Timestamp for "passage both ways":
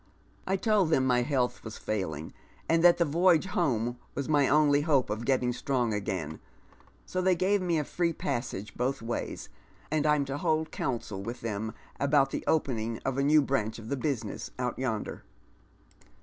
8.11-9.49